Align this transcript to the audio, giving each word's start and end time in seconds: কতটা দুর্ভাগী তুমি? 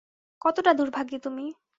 কতটা 0.41 0.71
দুর্ভাগী 0.73 1.17
তুমি? 1.17 1.45